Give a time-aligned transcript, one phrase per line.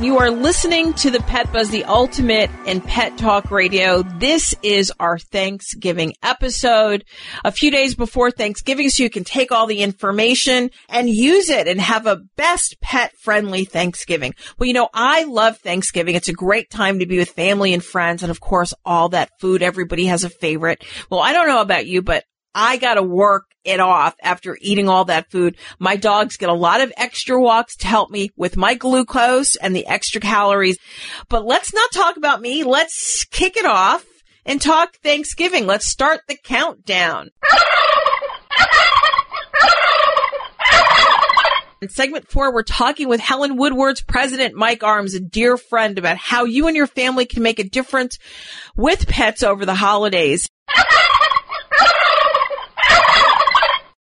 [0.00, 4.00] You are listening to the Pet Buzz, the ultimate in pet talk radio.
[4.02, 7.04] This is our Thanksgiving episode.
[7.44, 11.68] A few days before Thanksgiving, so you can take all the information and use it
[11.68, 14.34] and have a best pet friendly Thanksgiving.
[14.58, 16.14] Well, you know, I love Thanksgiving.
[16.14, 18.22] It's a great time to be with family and friends.
[18.22, 19.62] And of course, all that food.
[19.62, 20.82] Everybody has a favorite.
[21.10, 25.04] Well, I don't know about you, but I gotta work it off after eating all
[25.06, 25.56] that food.
[25.78, 29.74] My dogs get a lot of extra walks to help me with my glucose and
[29.74, 30.78] the extra calories.
[31.28, 32.64] But let's not talk about me.
[32.64, 34.04] Let's kick it off
[34.44, 35.66] and talk Thanksgiving.
[35.66, 37.30] Let's start the countdown.
[41.82, 46.18] In segment four, we're talking with Helen Woodward's president, Mike Arms, a dear friend, about
[46.18, 48.18] how you and your family can make a difference
[48.76, 50.46] with pets over the holidays.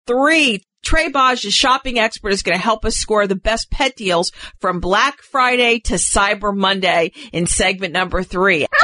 [0.07, 3.97] Three, Trae Bodge, a shopping expert, is going to help us score the best pet
[3.97, 8.67] deals from Black Friday to Cyber Monday in segment number three.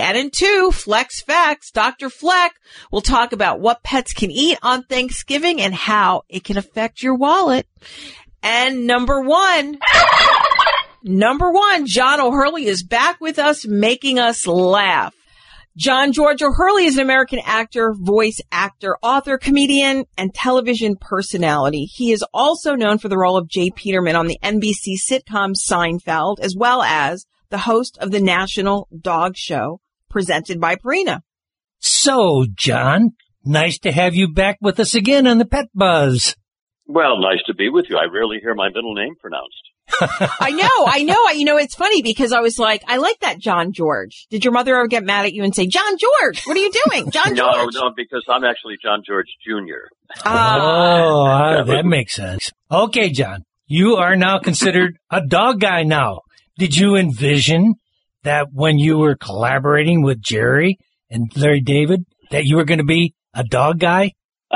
[0.00, 2.10] And in two, Flex Facts, Dr.
[2.10, 2.54] Fleck
[2.90, 7.14] will talk about what pets can eat on Thanksgiving and how it can affect your
[7.14, 7.66] wallet.
[8.42, 9.78] And number one,
[11.02, 15.14] number one, John O'Hurley is back with us, making us laugh.
[15.76, 21.86] John George O'Hurley is an American actor, voice actor, author, comedian, and television personality.
[21.86, 23.70] He is also known for the role of J.
[23.74, 29.36] Peterman on the NBC sitcom Seinfeld, as well as the host of the National Dog
[29.36, 31.22] Show presented by Purina.
[31.80, 33.10] So, John,
[33.44, 36.36] nice to have you back with us again on the Pet Buzz.
[36.86, 37.96] Well, nice to be with you.
[37.96, 39.73] I rarely hear my middle name pronounced.
[40.00, 41.14] I know, I know.
[41.28, 44.26] I, you know, it's funny because I was like, I like that John George.
[44.30, 46.72] Did your mother ever get mad at you and say, John George, what are you
[46.86, 47.10] doing?
[47.10, 47.74] John No, George.
[47.74, 49.88] no, because I'm actually John George Jr.
[50.24, 50.58] Ah.
[50.60, 52.50] oh, Yeah, that makes sense.
[52.70, 56.20] Okay, John, you are now considered a dog guy now.
[56.58, 57.74] Did you envision
[58.22, 60.78] that when you were collaborating with Jerry
[61.10, 64.12] and Larry David, that you were going to be a dog guy?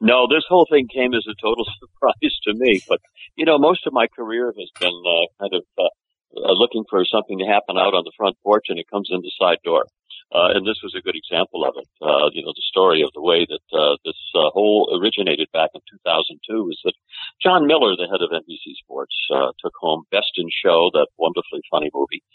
[0.00, 2.80] no, this whole thing came as a total surprise to me.
[2.88, 3.00] But
[3.36, 5.92] you know, most of my career has been uh, kind of uh,
[6.36, 9.20] uh, looking for something to happen out on the front porch, and it comes in
[9.20, 9.86] the side door.
[10.34, 11.86] Uh, and this was a good example of it.
[12.02, 15.70] Uh, you know, the story of the way that uh, this uh, whole originated back
[15.72, 16.98] in 2002 is that
[17.40, 21.62] Jon Miller, the head of NBC Sports, uh, took home Best in Show, that wonderfully
[21.70, 22.26] funny movie.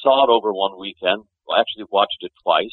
[0.00, 1.28] Saw it over one weekend.
[1.44, 2.72] Well, actually watched it twice.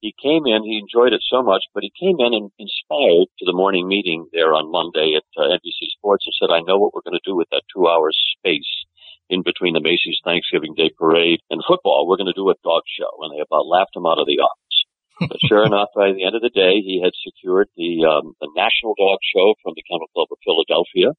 [0.00, 3.44] He came in, he enjoyed it so much, but he came in and inspired to
[3.44, 6.94] the morning meeting there on Monday at uh, NBC Sports and said, I know what
[6.94, 8.86] we're going to do with that two hour space
[9.28, 12.06] in between the Macy's Thanksgiving Day Parade and football.
[12.06, 13.10] We're going to do a dog show.
[13.22, 14.78] And they about laughed him out of the office.
[15.18, 18.48] But sure enough, by the end of the day, he had secured the, um, the
[18.54, 21.10] National Dog Show from the Kennel Club of Philadelphia,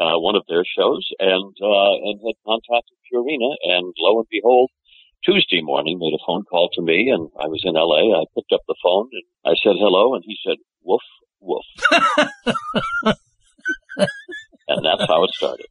[0.00, 3.52] uh, one of their shows, and, uh, and had contacted Purina.
[3.62, 4.72] And lo and behold,
[5.24, 8.20] Tuesday morning made a phone call to me and I was in LA.
[8.20, 11.00] I picked up the phone and I said hello and he said, woof,
[11.40, 11.64] woof.
[14.68, 15.66] and that's how it started.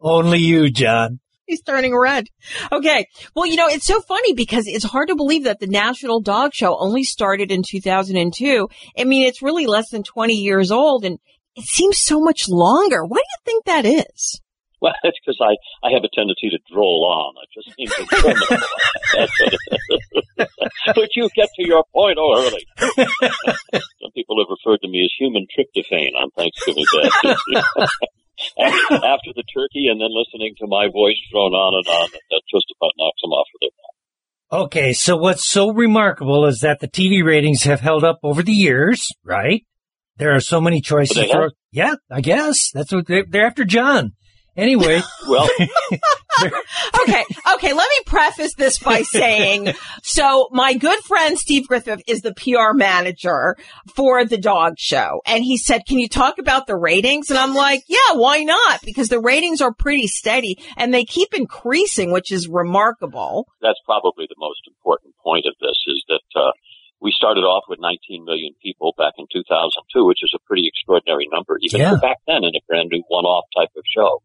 [0.00, 1.20] Only you, John.
[1.46, 2.26] He's turning red.
[2.72, 3.06] Okay.
[3.34, 6.54] Well, you know, it's so funny because it's hard to believe that the National Dog
[6.54, 8.68] Show only started in 2002.
[8.98, 11.18] I mean, it's really less than 20 years old and
[11.56, 13.04] it seems so much longer.
[13.04, 14.40] Why do you think that is?
[14.84, 17.40] Well, it's because I, I have a tendency to droll on.
[17.40, 18.68] I just seem to terminable.
[19.16, 20.48] That's what it is.
[20.94, 22.66] but you get to your point oh, early.
[23.72, 27.08] Some people have referred to me as human tryptophan on Thanksgiving Day.
[28.60, 32.42] after, after the turkey and then listening to my voice thrown on and on, that
[32.52, 34.64] just about knocks them off of their mind.
[34.66, 38.52] Okay, so what's so remarkable is that the TV ratings have held up over the
[38.52, 39.64] years, right?
[40.18, 41.52] There are so many choices for.
[41.72, 44.12] Yeah, I guess that's what they're, they're after John.
[44.56, 45.48] Anyway, Well,
[47.02, 47.24] okay,
[47.54, 49.72] okay, let me preface this by saying,
[50.02, 53.56] so my good friend Steve Griffith is the PR manager
[53.94, 55.20] for the dog show.
[55.26, 57.30] And he said, can you talk about the ratings?
[57.30, 58.80] And I'm like, yeah, why not?
[58.84, 63.46] Because the ratings are pretty steady and they keep increasing, which is remarkable.
[63.60, 66.52] that's probably the most important point of this is that uh,
[67.00, 71.28] we started off with 19 million people back in 2002, which is a pretty extraordinary
[71.32, 71.96] number, even Yeah.
[72.00, 74.22] back then in a brand new one-off type of show.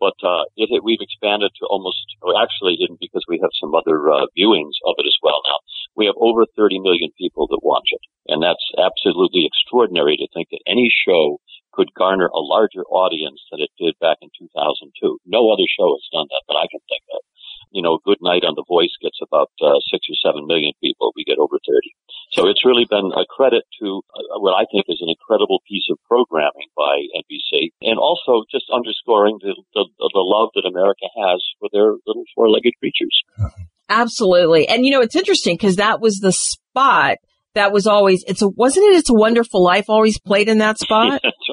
[0.00, 4.00] But uh, it, we've expanded to almost, well, actually, in, because we have some other
[4.08, 5.60] uh, viewings of it as well now.
[5.94, 8.00] We have over 30 million people that watch it,
[8.32, 11.36] and that's absolutely extraordinary to think that any show
[11.72, 15.20] could garner a larger audience than it did back in 2002.
[15.26, 17.20] No other show has done that that I can think of.
[17.70, 21.12] You know, Good Night on The Voice gets about uh, six or seven million people.
[21.14, 21.94] We get over 30.
[22.60, 25.96] It's really been a credit to uh, what I think is an incredible piece of
[26.04, 31.70] programming by NBC, and also just underscoring the, the, the love that America has for
[31.72, 33.16] their little four-legged creatures.
[33.88, 34.68] Absolutely.
[34.68, 37.16] And you know, it's interesting because that was the spot
[37.54, 38.98] that was always, it's a, wasn't it?
[38.98, 41.22] It's a wonderful life always played in that spot.
[41.46, 41.49] So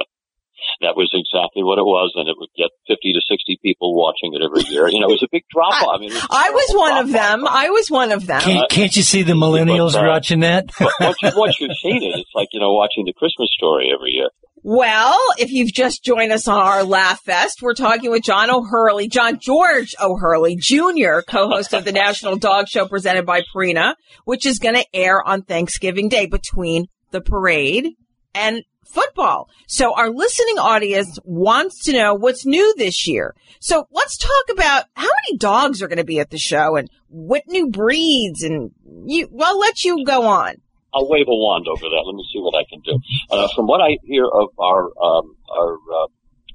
[0.82, 4.34] that was exactly what it was, and it would get 50 to 60 people watching
[4.34, 4.88] it every year.
[4.88, 5.96] You know, it was a big drop off.
[5.96, 7.30] I mean, it was a I was one of drop-off.
[7.42, 7.48] them.
[7.48, 8.42] I was one of them.
[8.42, 10.70] Can't, can't you see the millennials But, uh, watching that?
[10.80, 13.92] But once, you, once you've seen it, it's like, you know, watching the Christmas story
[13.94, 14.30] every year.
[14.64, 19.08] Well, if you've just joined us on our Laugh Fest, we're talking with John O'Hurley,
[19.08, 23.96] John George O'Hurley Jr., co-host of the National Dog Show presented by Purina,
[24.26, 27.94] which is going to air on Thanksgiving Day between the parade
[28.36, 28.64] and
[28.98, 29.50] football.
[29.68, 33.36] So our listening audience wants to know what's new this year.
[33.60, 36.90] So let's talk about how many dogs are going to be at the show and
[37.08, 38.72] what new breeds and
[39.06, 40.56] you, well, I'll let you go on.
[40.94, 42.04] I'll wave a wand over that.
[42.06, 42.98] Let me see what I can do.
[43.30, 46.08] Uh, from what I hear of our um, our uh,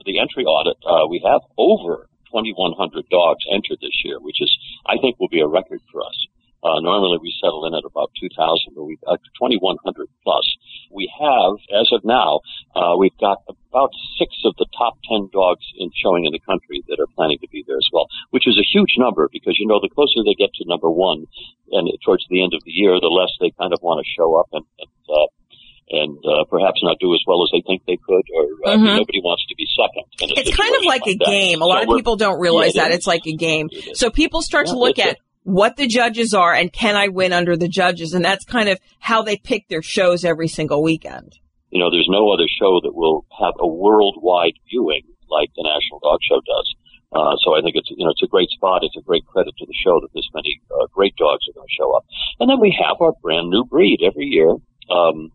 [0.05, 4.51] the entry audit, uh, we have over 2,100 dogs entered this year, which is
[4.87, 6.27] I think will be a record for us.
[6.63, 10.47] Uh, normally we settle in at about 2,000, but we've got 2,100 plus.
[10.93, 12.41] We have, as of now,
[12.77, 16.85] uh, we've got about six of the top 10 dogs in showing in the country
[16.89, 19.67] that are planning to be there as well, which is a huge number because, you
[19.67, 21.25] know, the closer they get to number one
[21.73, 24.37] and towards the end of the year, the less they kind of want to show
[24.39, 25.27] up and, and, uh,
[25.93, 28.97] and uh, perhaps not do as well as they think they could, or uh, Mhm.
[28.97, 30.05] nobody wants to be second.
[30.37, 31.27] It's kind of situation like a that.
[31.27, 31.61] game.
[31.61, 32.93] A So lot of people don't realize Yeah, that.
[32.95, 33.69] It's like a game.
[33.95, 37.57] So people start to look at what the judges are and can I win under
[37.57, 38.15] the judges?
[38.15, 41.39] And that's kind of how they pick their shows every single weekend.
[41.73, 45.99] you know, there's no other show that will have a worldwide viewing like the National
[46.01, 46.69] Dog Show does.
[47.13, 48.85] Uh, so I think it's, you know, it's a great spot.
[48.85, 51.69] It's a great credit to the show that this many uh, great dogs are going
[51.69, 52.05] to show up.
[52.41, 54.53] And then we have our brand new breed every year.
[54.93, 55.33] Um,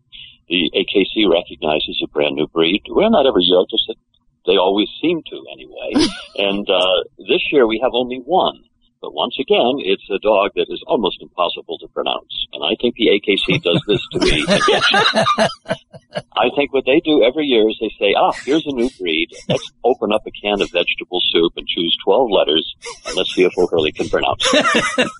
[0.48, 2.82] the AKC recognizes a brand new breed.
[2.90, 3.98] Well, not every year, just that
[4.46, 6.06] they always seem to anyway.
[6.38, 8.62] and uh, this year we have only one.
[9.00, 12.46] But once again, it's a dog that is almost impossible to pronounce.
[12.52, 14.44] And I think the AKC does this to me.
[16.36, 19.28] I think what they do every year is they say, ah, here's a new breed.
[19.48, 22.74] Let's open up a can of vegetable soup and choose 12 letters
[23.06, 25.08] and let's see if O'Hurley can pronounce it.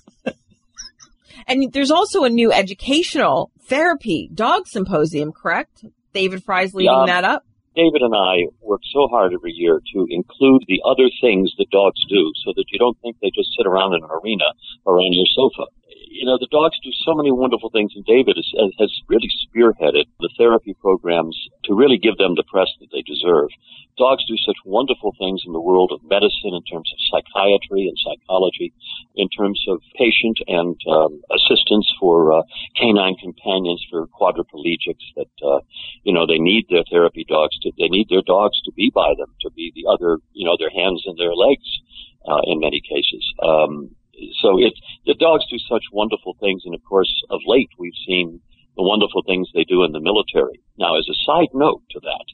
[1.47, 5.83] And there's also a new educational therapy dog symposium, correct?
[6.13, 7.05] David Frei's leading Yeah.
[7.07, 7.43] that up.
[7.75, 11.99] David and I work so hard every year to include the other things that dogs
[12.09, 14.51] do so that you don't think they just sit around in an arena
[14.85, 15.69] or on your sofa.
[16.09, 20.09] You know, the dogs do so many wonderful things, and David has, has really spearheaded
[20.19, 23.49] the therapy programs to really give them the press that they deserve.
[23.95, 27.97] Dogs do such wonderful things in the world of medicine, in terms of psychiatry and
[28.01, 28.73] psychology,
[29.15, 32.41] in terms of patient and um, assistance for uh,
[32.75, 35.59] canine companions for quadriplegics that uh,
[36.03, 39.13] you know they need their therapy dogs to they need their dogs to be by
[39.17, 41.69] them to be the other you know their hands and their legs
[42.27, 43.93] uh, in many cases um,
[44.41, 44.73] so it
[45.05, 48.41] the dogs do such wonderful things and of course of late we've seen
[48.75, 52.27] the wonderful things they do in the military now as a side note to that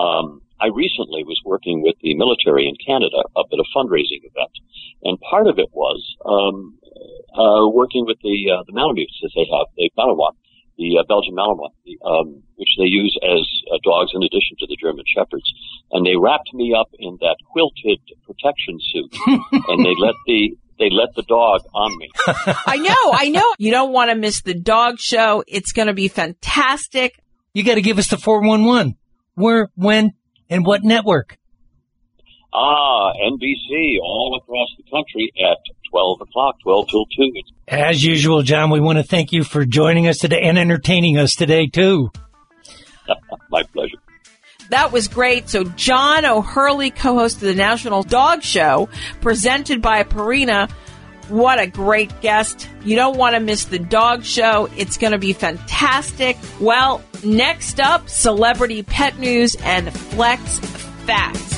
[0.00, 4.54] um, I recently was working with the military in Canada up at a fundraising event,
[5.02, 6.78] and part of it was um,
[7.34, 10.34] uh, working with the uh, the Malamutes that they have, the Malinois,
[10.76, 14.66] the uh, Belgian Malinois, the, um, which they use as uh, dogs in addition to
[14.66, 15.46] the German Shepherds.
[15.92, 19.14] And they wrapped me up in that quilted protection suit,
[19.68, 22.08] and they let the they let the dog on me.
[22.66, 23.54] I know, I know.
[23.58, 25.42] You don't want to miss the dog show.
[25.46, 27.20] It's going to be fantastic.
[27.54, 28.96] You got to give us the 411.
[29.34, 30.12] Where, when,
[30.48, 31.36] and what network?
[32.52, 35.58] Ah, NBC all across the country at
[35.90, 37.32] 12 o'clock, 12 till 2.
[37.68, 41.34] As usual, John, we want to thank you for joining us today and entertaining us
[41.34, 42.10] today, too.
[43.50, 43.77] my pleasure.
[44.70, 45.48] That was great.
[45.48, 48.88] So John O'Hurley, co-host of the National Dog Show,
[49.20, 50.70] presented by Purina.
[51.28, 52.68] What a great guest.
[52.84, 54.68] You don't want to miss the dog show.
[54.76, 56.38] It's going to be fantastic.
[56.58, 60.58] Well, next up, celebrity pet news and flex
[61.04, 61.57] facts.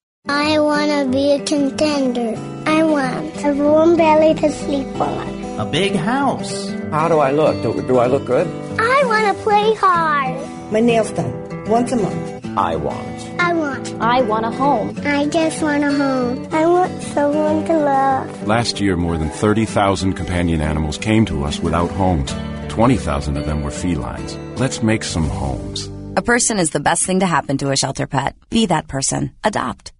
[0.27, 2.35] I want to be a contender.
[2.65, 5.59] I want a warm belly to sleep on.
[5.59, 6.69] A big house.
[6.91, 7.61] How do I look?
[7.63, 8.47] Do, do I look good?
[8.79, 10.71] I want to play hard.
[10.71, 12.45] My nails done once a month.
[12.57, 13.21] I want.
[13.39, 13.93] I want.
[13.99, 14.97] I want a home.
[15.03, 16.47] I just want a home.
[16.51, 18.47] I want someone to love.
[18.47, 22.33] Last year, more than 30,000 companion animals came to us without homes.
[22.69, 24.35] 20,000 of them were felines.
[24.59, 25.89] Let's make some homes.
[26.17, 28.35] A person is the best thing to happen to a shelter pet.
[28.49, 29.31] Be that person.
[29.43, 29.93] Adopt.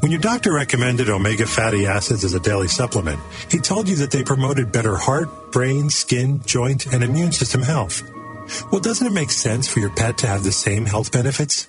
[0.00, 3.20] When your doctor recommended omega fatty acids as a daily supplement,
[3.50, 8.02] he told you that they promoted better heart, brain, skin, joint, and immune system health.
[8.72, 11.68] Well, doesn't it make sense for your pet to have the same health benefits?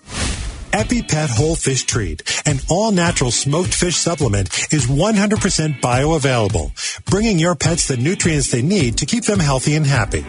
[0.71, 7.55] EpiPet Whole Fish Treat, an all natural smoked fish supplement, is 100% bioavailable, bringing your
[7.55, 10.25] pets the nutrients they need to keep them healthy and happy.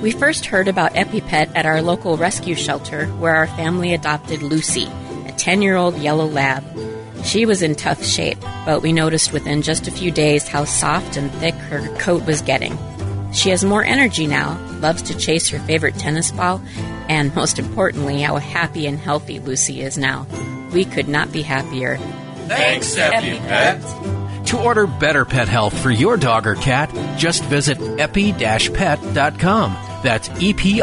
[0.00, 4.88] We first heard about EpiPet at our local rescue shelter where our family adopted Lucy,
[5.38, 6.64] 10 year old yellow lab.
[7.24, 11.16] She was in tough shape, but we noticed within just a few days how soft
[11.16, 12.78] and thick her coat was getting.
[13.32, 16.62] She has more energy now, loves to chase her favorite tennis ball,
[17.08, 20.26] and most importantly, how happy and healthy Lucy is now.
[20.72, 21.96] We could not be happier.
[22.46, 24.46] Thanks, Epi EpiPet.
[24.46, 29.76] To order better pet health for your dog or cat, just visit epi-pet.com.
[30.02, 30.78] That's epi-pet.com.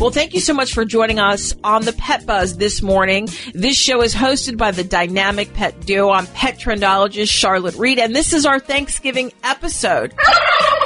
[0.00, 3.28] Well, thank you so much for joining us on the Pet Buzz this morning.
[3.52, 6.08] This show is hosted by the dynamic pet duo.
[6.08, 10.14] I'm pet trendologist Charlotte Reed, and this is our Thanksgiving episode.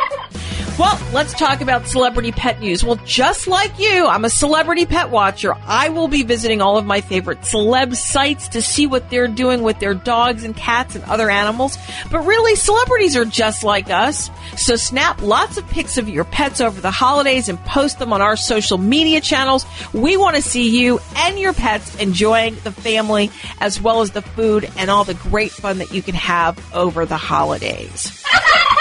[0.77, 2.83] Well, let's talk about celebrity pet news.
[2.83, 5.55] Well, just like you, I'm a celebrity pet watcher.
[5.67, 9.63] I will be visiting all of my favorite celeb sites to see what they're doing
[9.63, 11.79] with their dogs and cats and other animals.
[12.11, 14.31] But really, celebrities are just like us.
[14.57, 18.21] So snap lots of pics of your pets over the holidays and post them on
[18.21, 19.65] our social media channels.
[19.93, 24.23] We want to see you and your pets enjoying the family as well as the
[24.23, 28.25] food and all the great fun that you can have over the holidays.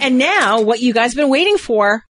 [0.00, 2.04] And now, what you guys been waiting for.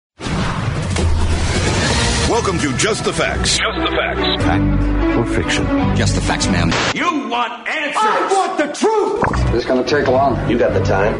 [2.29, 3.59] Welcome to Just the Facts.
[3.59, 4.45] Just the Facts.
[4.45, 5.67] Fact or fiction?
[5.97, 6.71] Just the facts, ma'am.
[6.95, 7.97] You want answers.
[7.97, 9.53] I want the truth.
[9.53, 10.49] This is going to take long.
[10.49, 11.19] You got the time.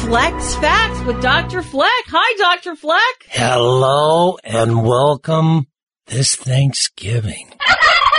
[0.00, 1.62] Flex Facts with Dr.
[1.62, 1.90] Fleck.
[2.08, 2.76] Hi, Dr.
[2.76, 3.00] Fleck.
[3.28, 5.66] Hello and welcome
[6.06, 7.52] this Thanksgiving.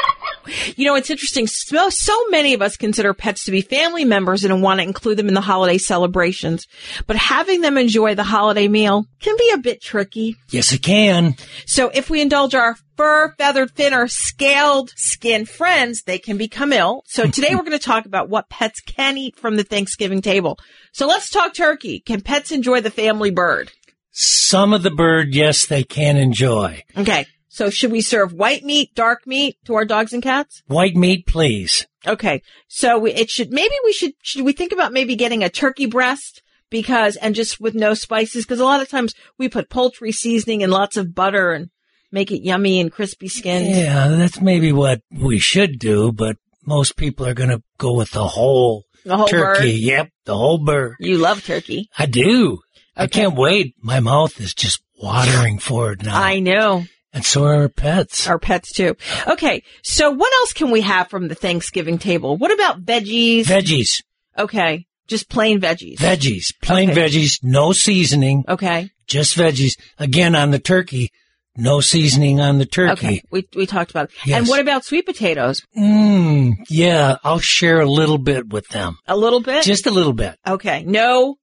[0.75, 1.47] You know, it's interesting.
[1.47, 5.17] So, so many of us consider pets to be family members and want to include
[5.17, 6.67] them in the holiday celebrations.
[7.07, 10.35] But having them enjoy the holiday meal can be a bit tricky.
[10.49, 11.35] Yes, it can.
[11.65, 16.73] So if we indulge our fur, feathered, fin, or scaled skin friends, they can become
[16.73, 17.03] ill.
[17.07, 20.57] So today we're going to talk about what pets can eat from the Thanksgiving table.
[20.91, 21.99] So let's talk turkey.
[21.99, 23.71] Can pets enjoy the family bird?
[24.11, 26.83] Some of the bird, yes, they can enjoy.
[26.97, 27.25] Okay.
[27.55, 30.61] So should we serve white meat, dark meat to our dogs and cats?
[30.67, 31.87] White meat, please.
[32.05, 32.41] Okay.
[32.67, 35.85] So we, it should, maybe we should, should we think about maybe getting a turkey
[35.85, 36.41] breast?
[36.69, 40.63] Because, and just with no spices, because a lot of times we put poultry seasoning
[40.63, 41.69] and lots of butter and
[42.11, 43.73] make it yummy and crispy skinned.
[43.73, 46.35] Yeah, that's maybe what we should do, but
[46.65, 49.71] most people are going to go with the whole, the whole turkey.
[49.71, 49.79] bird?
[49.79, 50.97] Yep, the whole bird.
[50.99, 51.87] You love turkey.
[51.97, 52.59] I do.
[52.97, 53.75] I can't wait.
[53.81, 56.21] My mouth is just watering for it now.
[56.21, 56.83] I know.
[57.15, 58.27] And so are our pets.
[58.27, 58.95] Our pets too.
[59.27, 59.63] Okay.
[59.83, 62.37] So what else can we have from the Thanksgiving table?
[62.37, 63.45] What about veggies?
[63.45, 64.03] Veggies.
[64.37, 64.85] okay.
[65.07, 65.97] Just plain veggies.
[65.97, 66.53] Veggies.
[66.61, 67.07] Plain Okay.
[67.07, 67.39] veggies.
[67.43, 68.43] No seasoning.
[68.47, 68.89] okay.
[69.07, 69.73] Just veggies.
[69.99, 71.09] Again, on the turkey.
[71.57, 72.91] No seasoning on the turkey.
[73.07, 73.21] Okay.
[73.31, 74.15] We, we talked about it.
[74.25, 74.39] Yes.
[74.39, 75.61] And what about sweet potatoes?
[75.77, 76.53] Mmm.
[76.69, 78.97] Yeah, I'll share a little bit with them.
[79.07, 79.63] A little bit?
[79.63, 80.37] Just a little bit.
[80.45, 80.83] okay.
[80.85, 81.35] No,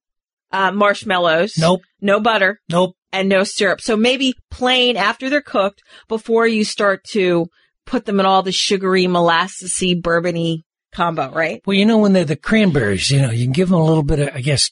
[0.51, 1.57] uh, marshmallows.
[1.57, 1.81] Nope.
[2.01, 2.59] No butter.
[2.69, 2.95] Nope.
[3.13, 3.79] And no syrup.
[3.79, 7.47] So maybe plain after they're cooked before you start to
[7.85, 11.61] put them in all the sugary, molassesy, bourbony combo, right?
[11.65, 14.03] Well, you know, when they're the cranberries, you know, you can give them a little
[14.03, 14.69] bit of, I guess,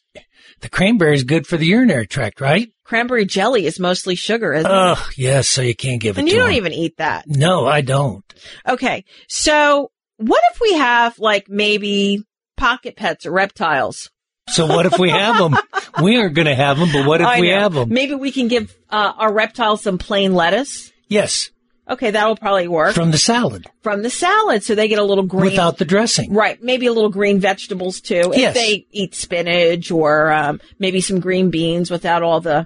[0.60, 2.70] the cranberry is good for the urinary tract, right?
[2.84, 5.18] Cranberry jelly is mostly sugar, isn't Oh, it?
[5.18, 5.50] yes.
[5.50, 6.56] So you can't give it to And you don't 'em.
[6.56, 7.26] even eat that.
[7.28, 8.24] No, I don't.
[8.68, 9.06] Okay.
[9.28, 12.24] So what if we have like maybe
[12.58, 14.10] pocket pets or reptiles?
[14.52, 15.56] So what if we have them?
[16.02, 17.60] we aren't going to have them, but what if I we know.
[17.60, 17.90] have them?
[17.90, 20.92] Maybe we can give uh, our reptiles some plain lettuce.
[21.08, 21.50] Yes,
[21.90, 25.26] Okay, that'll probably work from the salad from the salad, so they get a little
[25.26, 25.46] green.
[25.52, 26.32] without the dressing.
[26.34, 28.32] Right, maybe a little green vegetables too.
[28.34, 28.56] Yes.
[28.56, 32.66] If they eat spinach or um, maybe some green beans without all the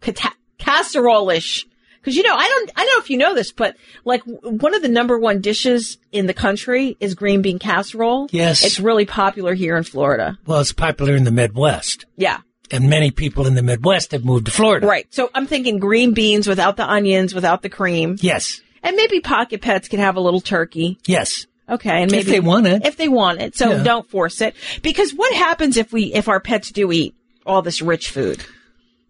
[0.00, 1.66] cata- casserole-ish.
[2.00, 4.74] Because you know, I don't, I don't know if you know this, but like one
[4.74, 8.28] of the number one dishes in the country is green bean casserole.
[8.32, 8.64] Yes.
[8.64, 10.38] it's really popular here in Florida.
[10.46, 12.38] Well, it's popular in the Midwest, Yeah,
[12.70, 14.86] and many people in the Midwest have moved to Florida.
[14.86, 15.06] right.
[15.10, 19.60] So I'm thinking green beans without the onions, without the cream, Yes, and maybe pocket
[19.60, 20.98] pets can have a little turkey.
[21.06, 21.46] yes.
[21.68, 22.84] Okay, and maybe If they want it.
[22.84, 23.82] If they want it, so Yeah.
[23.84, 24.56] don't force it.
[24.82, 27.14] Because what happens if we if our pets do eat
[27.46, 28.42] all this rich food?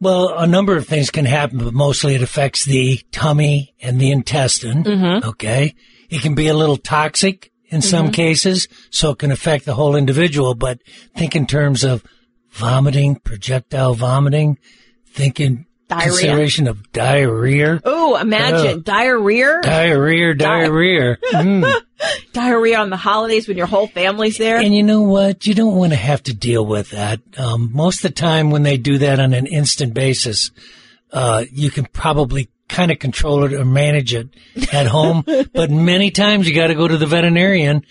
[0.01, 4.11] Well, a number of things can happen, but mostly it affects the tummy and the
[4.11, 4.83] intestine.
[4.83, 5.25] Mhm.
[5.25, 5.75] Okay.
[6.09, 8.15] It can be a little toxic in some Mhm.
[8.15, 10.81] cases, so it can affect the whole individual, but
[11.17, 12.03] think in terms of
[12.51, 14.59] vomiting, projectile vomiting,
[15.07, 16.09] think in Diarrhea?
[16.09, 17.81] consideration of diarrhea.
[17.85, 21.17] Oh, imagine diarrhea, Diarrhea, diarrhea.
[21.33, 21.83] Mm.
[22.33, 24.59] diarrhea on the holidays when your whole family's there.
[24.59, 25.47] And you know what?
[25.47, 27.21] You don't want to have to deal with that.
[27.37, 30.53] Um, most of the time when they do that on an instant basis,
[31.13, 34.29] uh, you can probably kind of control it or manage it
[34.73, 35.25] at home.
[35.53, 37.85] but many times you got to go to the veterinarian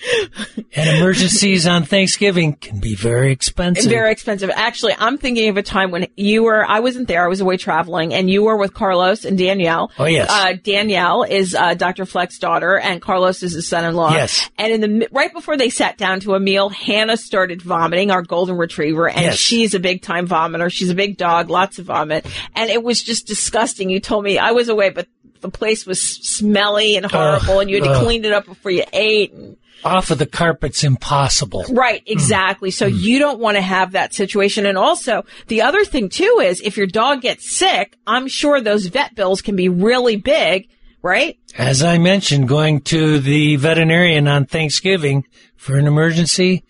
[0.76, 3.90] and emergencies on Thanksgiving can be very expensive.
[3.90, 4.50] Very expensive.
[4.54, 7.58] Actually, I'm thinking of a time when you were, I wasn't there, I was away
[7.58, 9.92] traveling, and you were with Carlos and Danielle.
[10.00, 10.30] Oh, yes.
[10.30, 12.06] Uh, Danielle is uh, Dr.
[12.06, 14.12] Fleck's daughter, and Carlos is his son in law.
[14.12, 14.50] Yes.
[14.58, 18.22] And in the right before they sat down to a meal, Hannah started vomiting, our
[18.22, 19.38] golden retriever, and Yes.
[19.38, 20.72] she's a big time vomiter.
[20.72, 22.26] She's a big dog, lots of vomit.
[22.56, 23.90] And it was just disgusting.
[23.90, 25.08] You told me I was away, but
[25.42, 28.04] the place was smelly and horrible, and you had to ugh.
[28.04, 29.34] clean it up before you ate.
[29.34, 31.66] And, Off of the carpet's impossible.
[31.70, 32.12] Right, hmm.
[32.12, 32.72] exactly.
[32.72, 32.96] So hmm.
[32.98, 34.66] you don't want to have that situation.
[34.66, 38.88] And also, the other thing too is if your dog gets sick, I'm sure those
[38.88, 40.70] vet bills can be really big,
[41.02, 41.38] right?
[41.58, 46.64] As I mentioned, going to the veterinarian on Thanksgiving for an emergency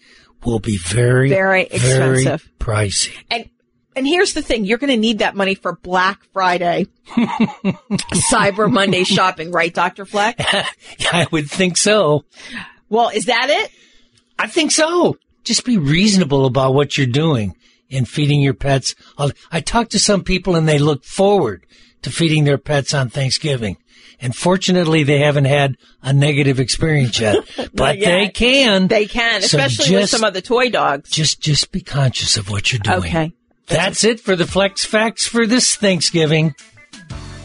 [0.45, 2.49] will be very, Very expensive.
[2.59, 3.15] very pricey.
[3.29, 3.49] And
[3.95, 6.87] and here's the thing, you're going to need that money for Black Friday,
[8.31, 10.05] Cyber Monday shopping, right, Dr.
[10.05, 10.35] Fleck?
[11.11, 12.25] I would think so.
[12.89, 13.71] Well, is that it?
[14.37, 15.17] I think so.
[15.43, 17.55] Just be reasonable about what you're doing
[17.89, 18.95] in feeding your pets.
[19.17, 19.31] I'll-
[19.65, 21.65] talked to some people and they look forward
[22.03, 23.77] to feeding their pets on Thanksgiving.
[24.21, 27.37] And fortunately, they haven't had a negative experience yet,
[27.73, 28.05] but yet.
[28.05, 28.87] they can.
[28.87, 31.09] They can, So especially with some of the toy dogs.
[31.09, 32.97] Just, just be conscious of what you're doing.
[32.99, 33.33] Okay.
[33.69, 36.55] That's it for the Flex Facts for this Thanksgiving.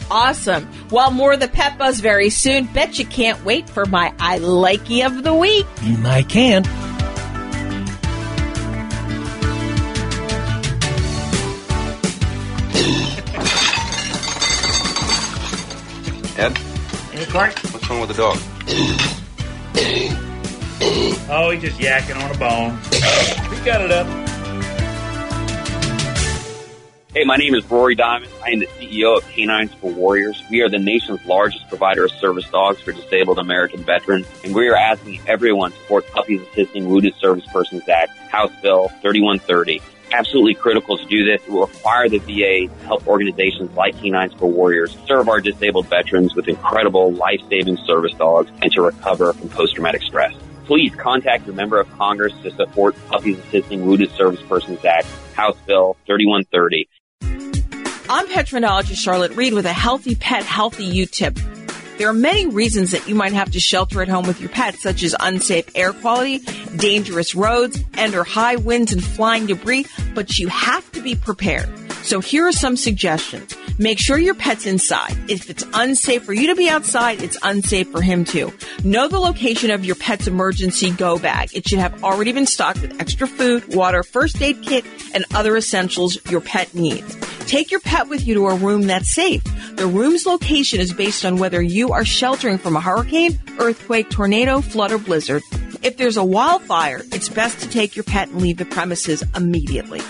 [0.09, 0.67] Awesome.
[0.91, 2.65] Well, more of the Pet Buzz very soon.
[2.65, 5.65] Bet you can't wait for my I Likey of the Week.
[6.05, 6.65] I can't.
[16.37, 16.57] Ed,
[17.11, 17.57] Hey, Clark.
[17.71, 18.37] what's wrong with the dog?
[21.29, 22.77] Oh, he's just yakking on a bone.
[23.49, 24.05] We got it up.
[27.15, 28.29] Hey, my name is Rory Diamond.
[28.43, 30.43] I am the CEO of K9s For Warriors.
[30.49, 34.67] We are the nation's largest provider of service dogs for disabled American veterans, and we
[34.67, 39.81] are asking everyone to support Puppies Assisting Wounded Service Persons Act, House Bill 3130.
[40.11, 41.41] Absolutely critical to do this.
[41.43, 45.87] It will require the VA to help organizations like K9s For Warriors serve our disabled
[45.87, 50.33] veterans with incredible life-saving service dogs and to recover from post-traumatic stress.
[50.65, 55.57] Please contact your member of Congress to support Puppies Assisting Wounded Service Persons Act, House
[55.65, 56.89] Bill 3130.
[58.07, 61.39] I'm pet trendologist Charlotte Reed with a healthy pet, healthy you tip.
[61.97, 64.75] There are many reasons that you might have to shelter at home with your pet,
[64.75, 66.39] such as unsafe air quality,
[66.75, 71.67] dangerous roads, and or high winds and flying debris, but you have to be prepared.
[72.03, 73.55] So here are some suggestions.
[73.77, 75.17] Make sure your pet's inside.
[75.29, 78.53] If it's unsafe for you to be outside, it's unsafe for him too.
[78.85, 81.49] Know the location of your pet's emergency go bag.
[81.53, 85.57] It should have already been stocked with extra food, water, first aid kit, and other
[85.57, 87.17] essentials your pet needs.
[87.47, 89.43] Take your pet with you to a room that's safe.
[89.75, 94.61] The room's location is based on whether you are sheltering from a hurricane, earthquake, tornado,
[94.61, 95.43] flood, or blizzard.
[95.83, 100.01] If there's a wildfire, it's best to take your pet and leave the premises immediately.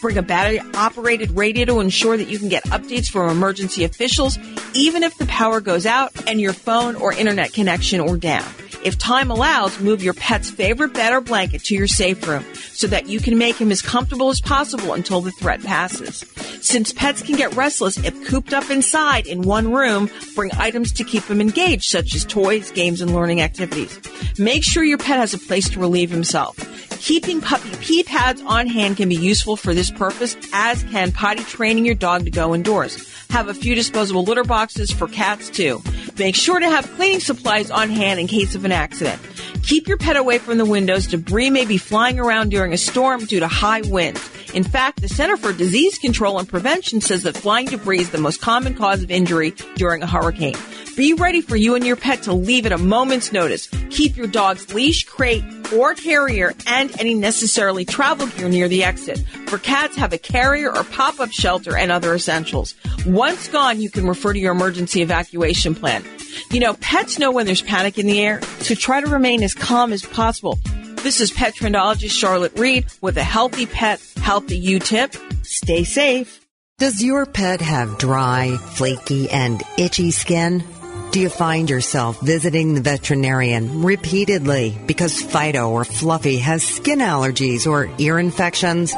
[0.00, 4.38] Bring a battery operated radio to ensure that you can get updates from emergency officials,
[4.74, 8.44] even if the power goes out and your phone or internet connection or down.
[8.84, 12.86] If time allows, move your pet's favorite bed or blanket to your safe room so
[12.88, 16.24] that you can make him as comfortable as possible until the threat passes.
[16.60, 21.04] Since pets can get restless if cooped up inside in one room, bring items to
[21.04, 24.00] keep them engaged, such as toys, games, and learning activities.
[24.38, 26.56] Make sure your pet has a place to relieve himself.
[27.00, 31.42] Keeping puppy pee pads on hand can be useful for this purpose, as can potty
[31.42, 32.96] training your dog to go indoors.
[33.30, 35.82] Have a few disposable litter boxes for cats too.
[36.18, 39.20] Make sure to have cleaning supplies on hand in case of an accident.
[39.62, 41.06] Keep your pet away from the windows.
[41.06, 44.20] Debris may be flying around during a storm due to high winds.
[44.54, 48.18] In fact, the Center for Disease Control and Prevention says that flying debris is the
[48.18, 50.56] most common cause of injury during a hurricane.
[50.94, 53.68] Be ready for you and your pet to leave at a moment's notice.
[53.88, 55.42] Keep your dog's leash, crate,
[55.74, 59.18] or carrier and any necessarily travel gear near the exit.
[59.46, 62.74] For cats, have a carrier or pop-up shelter and other essentials.
[63.06, 66.04] Once gone, you can refer to your emergency evacuation plan.
[66.50, 69.54] You know, pets know when there's panic in the air, so try to remain as
[69.54, 70.58] calm as possible.
[71.02, 75.14] This is pet trendologist Charlotte Reed with a healthy pet, healthy you tip.
[75.42, 76.46] Stay safe.
[76.78, 80.64] Does your pet have dry, flaky, and itchy skin?
[81.12, 87.66] Do you find yourself visiting the veterinarian repeatedly because Fido or Fluffy has skin allergies
[87.66, 88.94] or ear infections?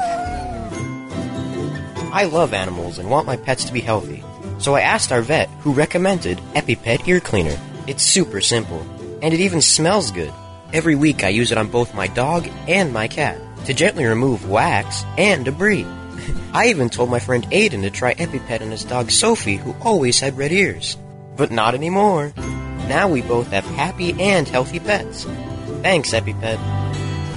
[2.12, 4.22] I love animals and want my pets to be healthy.
[4.64, 7.54] So I asked our vet who recommended EpiPet ear cleaner.
[7.86, 8.80] It's super simple
[9.20, 10.32] and it even smells good.
[10.72, 14.48] Every week I use it on both my dog and my cat to gently remove
[14.48, 15.84] wax and debris.
[16.54, 20.18] I even told my friend Aiden to try EpiPet on his dog Sophie who always
[20.18, 20.96] had red ears.
[21.36, 22.32] But not anymore.
[22.88, 25.24] Now we both have happy and healthy pets.
[25.82, 26.83] Thanks, EpiPet.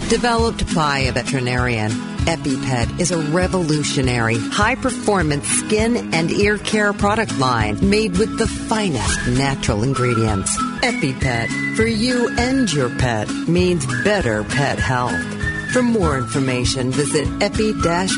[0.09, 7.37] Developed by a veterinarian, EpiPet is a revolutionary, high performance skin and ear care product
[7.37, 10.55] line made with the finest natural ingredients.
[10.81, 15.21] EpiPet, for you and your pet, means better pet health.
[15.73, 18.17] For more information, visit epi-pet.com.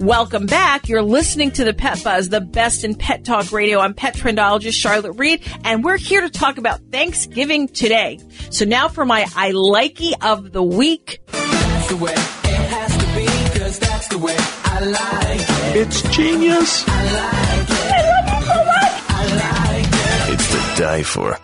[0.00, 0.88] Welcome back.
[0.88, 3.80] You're listening to the Pet Buzz, the best in pet talk radio.
[3.80, 8.18] I'm pet trendologist Charlotte Reed, and we're here to talk about Thanksgiving today.
[8.48, 11.20] So now for my I likey of the week.
[11.26, 15.86] That's the way it has to be, cause that's the way I like it.
[15.86, 16.82] It's genius.
[16.88, 17.92] I like it.
[17.92, 18.94] I love it so much.
[19.10, 20.40] I like it.
[20.40, 21.36] It's to die for.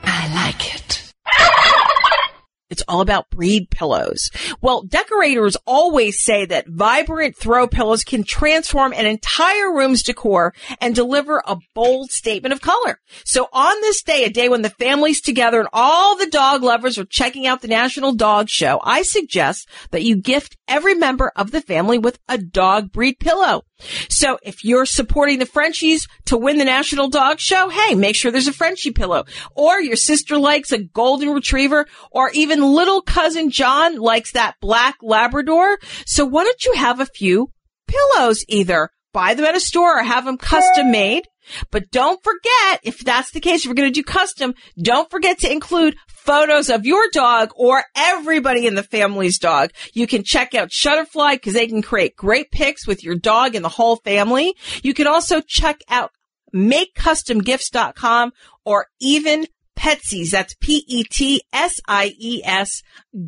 [2.68, 4.30] It's all about breed pillows.
[4.60, 10.94] Well, decorators always say that vibrant throw pillows can transform an entire room's decor and
[10.94, 12.98] deliver a bold statement of color.
[13.24, 16.98] So on this day, a day when the family's together and all the dog lovers
[16.98, 21.52] are checking out the National Dog Show, I suggest that you gift every member of
[21.52, 23.62] the family with a dog breed pillow.
[24.08, 28.30] So if you're supporting the Frenchies to win the National Dog Show, hey, make sure
[28.30, 29.24] there's a Frenchie pillow.
[29.54, 34.96] Or your sister likes a golden retriever, or even little cousin John likes that black
[35.02, 35.78] Labrador.
[36.06, 37.52] So why don't you have a few
[37.86, 38.90] pillows either?
[39.12, 41.26] Buy them at a store or have them custom made.
[41.70, 45.38] But don't forget, if that's the case, if you're going to do custom, don't forget
[45.40, 49.70] to include photos of your dog or everybody in the family's dog.
[49.92, 53.64] You can check out Shutterfly because they can create great pics with your dog and
[53.64, 54.54] the whole family.
[54.82, 56.10] You can also check out
[56.54, 58.32] makecustomgifts.com
[58.64, 59.46] or even
[59.86, 60.30] Petsies.
[60.30, 61.42] That's P-E-T-S-I-E-S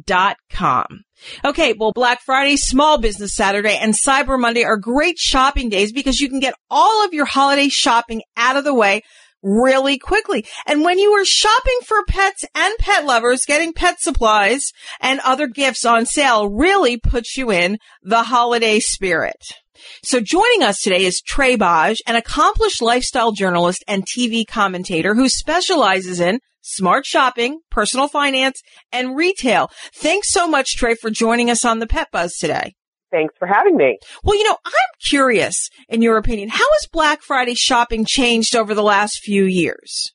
[0.04, 1.04] dot com.
[1.44, 6.18] Okay, well, Black Friday, Small Business Saturday, and Cyber Monday are great shopping days because
[6.18, 9.02] you can get all of your holiday shopping out of the way
[9.40, 10.44] really quickly.
[10.66, 15.46] And when you are shopping for pets and pet lovers, getting pet supplies and other
[15.46, 19.40] gifts on sale really puts you in the holiday spirit.
[20.02, 25.28] So joining us today is Trae Bodge, an accomplished lifestyle journalist and TV commentator who
[25.28, 28.60] specializes in smart shopping, personal finance,
[28.92, 29.70] and retail.
[29.94, 32.74] Thanks so much, Trae, for joining us on the Pet Buzz today.
[33.10, 33.98] Thanks for having me.
[34.22, 38.74] Well, you know, I'm curious, in your opinion, how has Black Friday shopping changed over
[38.74, 40.12] the last few years?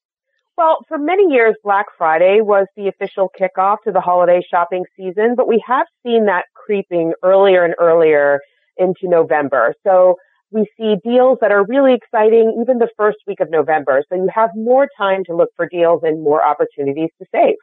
[0.56, 5.34] Well, for many years, Black Friday was the official kickoff to the holiday shopping season,
[5.36, 8.40] but we have seen that creeping earlier and earlier
[8.78, 9.74] into November.
[9.86, 10.16] So
[10.52, 14.04] we see deals that are really exciting even the first week of November.
[14.10, 17.56] So you have more time to look for deals and more opportunities to save.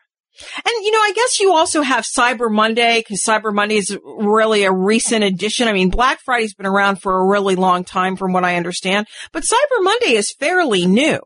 [0.57, 4.65] And you know, I guess you also have Cyber Monday because Cyber Monday is really
[4.65, 5.67] a recent addition.
[5.67, 9.07] I mean, Black Friday's been around for a really long time from what I understand,
[9.33, 11.21] but Cyber Monday is fairly new.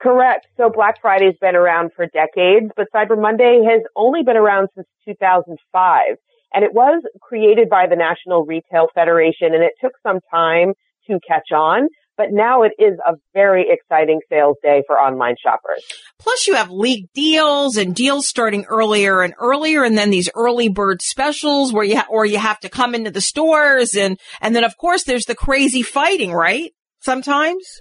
[0.00, 0.46] Correct.
[0.56, 4.86] So Black Friday's been around for decades, but Cyber Monday has only been around since
[5.06, 6.16] 2005.
[6.52, 10.74] And it was created by the National Retail Federation and it took some time
[11.06, 11.88] to catch on.
[12.16, 15.82] But now it is a very exciting sales day for online shoppers.
[16.18, 20.68] Plus you have league deals and deals starting earlier and earlier and then these early
[20.68, 24.54] bird specials where you, ha- or you have to come into the stores and, and
[24.54, 26.72] then of course there's the crazy fighting, right?
[27.00, 27.80] Sometimes?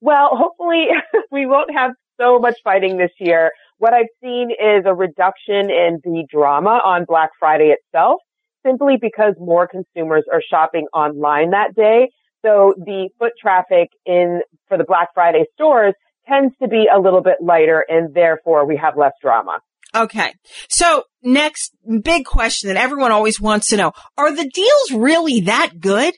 [0.00, 0.88] Well, hopefully
[1.32, 3.52] we won't have so much fighting this year.
[3.78, 8.20] What I've seen is a reduction in the drama on Black Friday itself,
[8.66, 12.10] simply because more consumers are shopping online that day.
[12.44, 15.94] So the foot traffic in, for the Black Friday stores
[16.28, 19.58] tends to be a little bit lighter and therefore we have less drama.
[19.94, 20.34] Okay.
[20.68, 25.80] So next big question that everyone always wants to know, are the deals really that
[25.80, 26.14] good?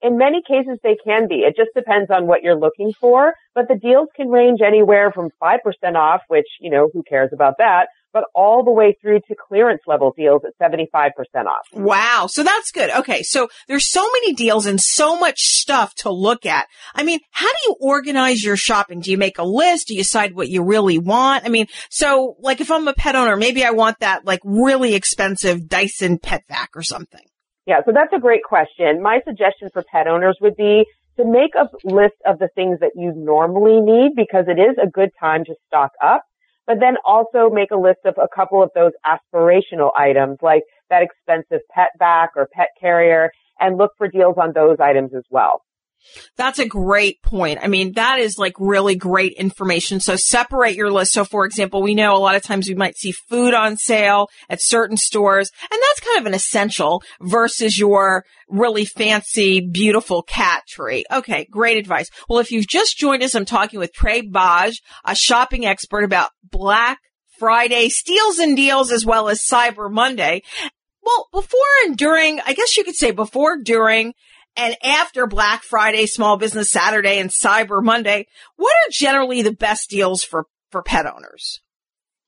[0.00, 1.36] In many cases, they can be.
[1.36, 5.30] It just depends on what you're looking for, but the deals can range anywhere from
[5.42, 5.58] 5%
[5.96, 9.82] off, which, you know, who cares about that, but all the way through to clearance
[9.86, 11.10] level deals at 75%
[11.46, 11.66] off.
[11.72, 12.26] Wow.
[12.28, 12.90] So that's good.
[12.90, 13.22] Okay.
[13.22, 16.68] So there's so many deals and so much stuff to look at.
[16.94, 19.00] I mean, how do you organize your shopping?
[19.00, 19.88] Do you make a list?
[19.88, 21.44] Do you decide what you really want?
[21.44, 24.94] I mean, so like if I'm a pet owner, maybe I want that like really
[24.94, 27.24] expensive Dyson pet vac or something.
[27.68, 29.02] Yeah, so that's a great question.
[29.02, 30.86] My suggestion for pet owners would be
[31.18, 34.86] to make a list of the things that you normally need because it is a
[34.86, 36.22] good time to stock up,
[36.66, 41.02] but then also make a list of a couple of those aspirational items like that
[41.02, 45.60] expensive pet vac or pet carrier and look for deals on those items as well.
[46.36, 47.58] That's a great point.
[47.62, 50.00] I mean, that is like really great information.
[50.00, 51.12] So separate your list.
[51.12, 54.28] So for example, we know a lot of times we might see food on sale
[54.48, 60.62] at certain stores and that's kind of an essential versus your really fancy, beautiful cat
[60.66, 61.04] tree.
[61.12, 61.46] Okay.
[61.50, 62.08] Great advice.
[62.28, 66.30] Well, if you've just joined us, I'm talking with Trae Bodge, a shopping expert about
[66.50, 66.98] Black
[67.38, 70.42] Friday steals and deals as well as Cyber Monday.
[71.02, 74.12] Well, before and during, I guess you could say before, during,
[74.56, 79.88] and after Black Friday, Small Business Saturday, and Cyber Monday, what are generally the best
[79.90, 81.60] deals for, for pet owners?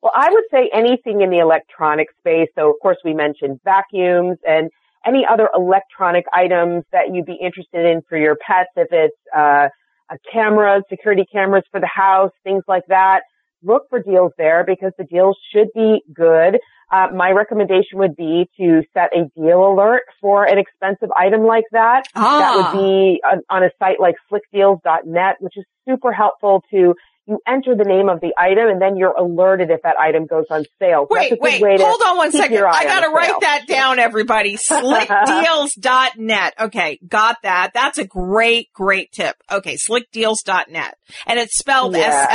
[0.03, 2.49] Well, I would say anything in the electronic space.
[2.57, 4.71] So of course we mentioned vacuums and
[5.07, 8.71] any other electronic items that you'd be interested in for your pets.
[8.77, 9.69] If it's, uh,
[10.11, 13.21] a camera, security cameras for the house, things like that.
[13.63, 16.59] Look for deals there because the deals should be good.
[16.93, 21.65] Uh, my recommendation would be to set a deal alert for an expensive item like
[21.71, 22.03] that.
[22.17, 22.39] Ah.
[22.41, 26.95] That would be on, on a site like slickdeals.net, which is super helpful to
[27.31, 30.45] you enter the name of the item and then you're alerted if that item goes
[30.51, 31.07] on sale.
[31.09, 32.59] So Wait, wait, hold on one second.
[32.59, 33.33] I gotta on the sale.
[33.33, 34.57] write that down, everybody.
[34.71, 36.55] Slickdeals.net.
[36.61, 37.71] Okay, got that.
[37.73, 39.37] That's a great, great tip.
[39.51, 40.97] Okay, slickdeals.net.
[41.27, 42.27] And it's spelled Yeah.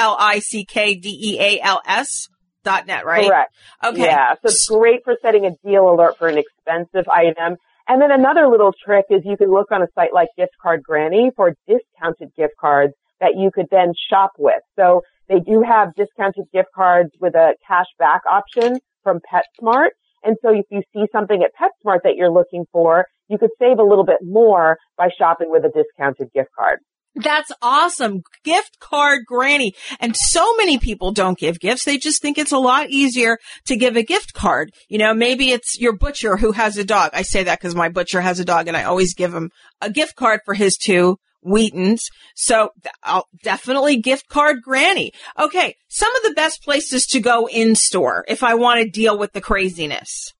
[0.96, 2.30] S-L-I-C-K-D-E-A-L-S
[2.64, 3.28] dot net, right?
[3.28, 3.54] Correct.
[3.84, 4.06] Okay.
[4.06, 7.58] Yeah, so it's great for setting a deal alert for an expensive item.
[7.88, 10.82] And then another little trick is you can look on a site like Gift Card
[10.82, 14.62] Granny for discounted gift cards that you could then shop with.
[14.78, 19.90] So they do have discounted gift cards with a cash back option from PetSmart.
[20.24, 23.80] And so if you see something at PetSmart that you're looking for, you could save
[23.80, 26.80] a little bit more by shopping with a discounted gift card.
[27.16, 28.24] That's awesome.
[28.44, 29.74] Gift card granny.
[30.02, 31.86] And so many people don't give gifts.
[31.86, 34.72] They just think it's a lot easier to give a gift card.
[34.90, 37.12] You know, maybe it's your butcher who has a dog.
[37.14, 39.90] I say that because my butcher has a dog and I always give him a
[39.90, 42.10] gift card for his two Wheatons.
[42.36, 42.72] So
[43.04, 45.14] I'll definitely gift card granny.
[45.40, 45.76] Okay.
[45.88, 49.34] Some of the best places to go in store if I want to deal with
[49.34, 50.34] the craziness.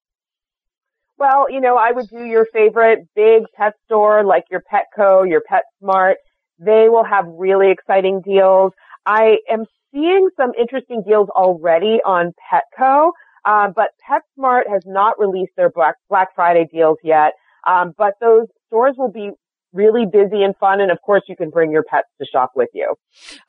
[1.18, 5.42] Well, you know, I would do your favorite big pet store like your Petco, your
[5.50, 6.16] PetSmart.
[6.60, 8.74] They will have really exciting deals.
[9.06, 13.12] I am seeing some interesting deals already on Petco,
[13.46, 17.34] uh, but PetSmart has not released their Black, Black Friday deals yet.
[17.66, 19.32] Um, but those stores will be
[19.76, 20.82] really busy and fun.
[20.82, 22.96] And of course, you can bring your pets to shop with you.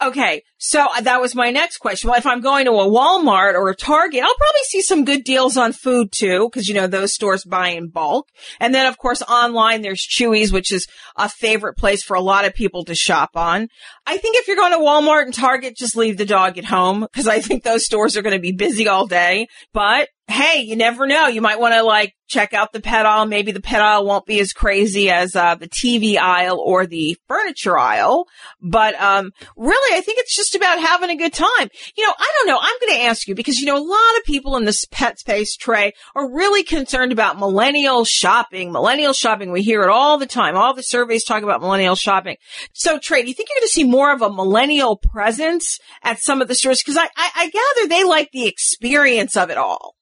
[0.02, 2.10] Okay, so uh, that was my next question.
[2.10, 5.24] Well, if I'm going to a Walmart or a Target, I'll probably see some good
[5.24, 8.28] deals on food too, because you know those stores buy in bulk.
[8.60, 10.86] And then, of course, online there's Chewy's, which is
[11.16, 13.68] a favorite place for a lot of people to shop on.
[14.06, 17.00] I think if you're going to Walmart and Target, just leave the dog at home
[17.00, 19.48] because I think those stores are going to be busy all day.
[19.72, 21.28] But hey, you never know.
[21.28, 23.26] You might want to like check out the pet aisle.
[23.26, 27.16] Maybe the pet aisle won't be as crazy as uh, the TV aisle or the
[27.28, 28.26] furniture aisle.
[28.60, 31.68] But um, really, I think it's just about having a good time.
[31.96, 32.58] You know, I don't know.
[32.60, 35.18] I'm going to ask you because you know a lot of people in this pet
[35.20, 38.72] space, Trae, are really concerned about millennial shopping.
[38.72, 39.52] Millennial shopping.
[39.52, 40.56] We hear it all the time.
[40.56, 42.36] All the surveys talk about millennial shopping.
[42.72, 46.18] So, Trae, do you think you're going to see more of a millennial presence at
[46.18, 46.82] some of the stores?
[46.82, 49.94] Because I, I, I gather they like the experience of it all.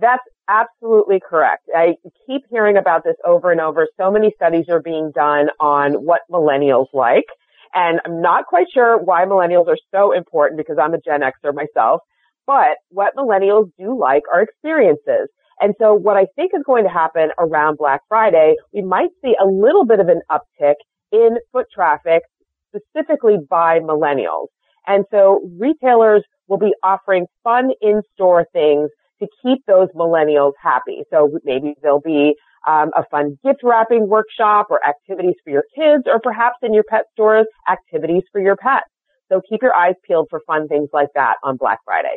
[0.00, 1.68] That's absolutely correct.
[1.74, 1.94] I
[2.26, 3.86] keep hearing about this over and over.
[3.96, 7.26] So many studies are being done on what millennials like.
[7.74, 11.54] And I'm not quite sure why millennials are so important because I'm a Gen Xer
[11.54, 12.00] myself.
[12.46, 15.28] But what millennials do like are experiences.
[15.60, 19.34] And so what I think is going to happen around Black Friday, we might see
[19.40, 20.76] a little bit of an uptick
[21.12, 22.22] in foot traffic
[22.74, 24.46] specifically by millennials.
[24.86, 28.88] And so retailers will be offering fun in-store things
[29.20, 31.04] to keep those millennials happy.
[31.10, 32.34] So maybe there'll be
[32.66, 36.84] um, a fun gift wrapping workshop or activities for your kids, or perhaps in your
[36.84, 38.88] pet stores, activities for your pets.
[39.30, 42.16] So keep your eyes peeled for fun things like that on Black Friday.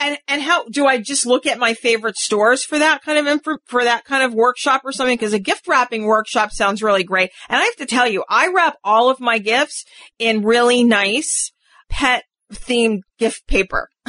[0.00, 3.26] And and how do I just look at my favorite stores for that kind of
[3.26, 5.16] info, for that kind of workshop or something?
[5.16, 7.30] Because a gift wrapping workshop sounds really great.
[7.48, 9.84] And I have to tell you, I wrap all of my gifts
[10.18, 11.52] in really nice
[11.88, 13.88] pet themed gift paper.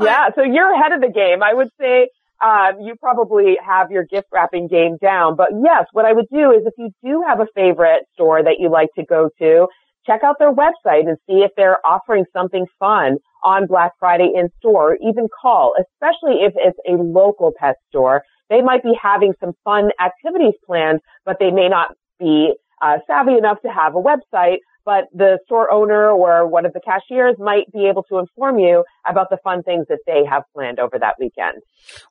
[0.00, 1.42] yeah, so you're ahead of the game.
[1.42, 2.08] I would say
[2.44, 5.36] um, you probably have your gift wrapping game down.
[5.36, 8.56] But yes, what I would do is if you do have a favorite store that
[8.58, 9.66] you like to go to,
[10.06, 14.48] check out their website and see if they're offering something fun on Black Friday in
[14.58, 18.22] store, or even call, especially if it's a local pet store.
[18.50, 23.36] They might be having some fun activities planned, but they may not be uh, savvy
[23.36, 27.70] enough to have a website but the store owner or one of the cashiers might
[27.74, 31.16] be able to inform you about the fun things that they have planned over that
[31.20, 31.58] weekend.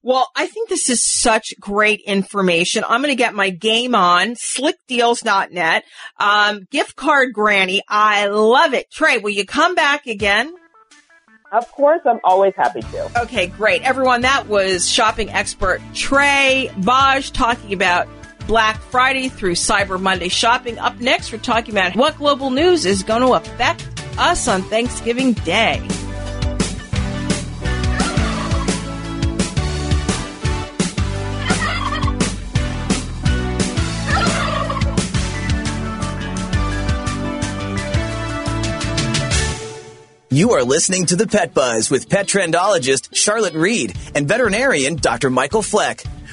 [0.04, 2.84] Well, I think this is such great information.
[2.88, 5.86] I'm going to get my game on slickdeals.net.
[6.20, 7.82] Um, gift card granny.
[7.90, 8.86] I love it.
[8.96, 10.54] Trae, will you come back again?
[11.52, 13.22] Of course, I'm always happy to.
[13.24, 13.82] Okay, great.
[13.82, 18.08] Everyone, that was shopping expert Trae Bodge talking about
[18.48, 20.80] Black Friday through Cyber Monday shopping.
[20.80, 23.86] Up next, we're talking about what global news is going to affect
[24.18, 25.86] us on Thanksgiving Day.
[40.30, 45.32] You are listening to the Pet Buzz with pet trendologist Charlotte Reed and veterinarian Dr.
[45.32, 46.04] Michael Fleck.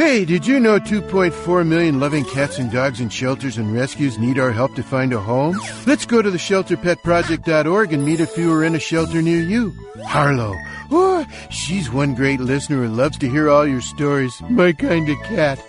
[0.00, 4.38] Hey, did you know 2.4 million loving cats and dogs in shelters and rescues need
[4.38, 5.60] our help to find a home?
[5.86, 9.42] Let's go to the shelterpetproject.org and meet a few who are in a shelter near
[9.42, 9.74] you.
[10.06, 10.56] Harlow.
[10.90, 14.32] Oh, she's one great listener who loves to hear all your stories.
[14.48, 15.62] My kind of cat.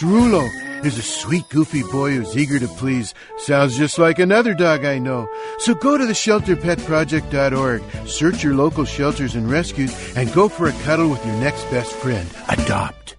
[0.00, 3.14] Cerulo is a sweet, goofy boy who's eager to please.
[3.38, 5.28] Sounds just like another dog I know.
[5.60, 10.72] So go to the shelterpetproject.org, search your local shelters and rescues, and go for a
[10.82, 12.28] cuddle with your next best friend.
[12.48, 13.16] Adopt.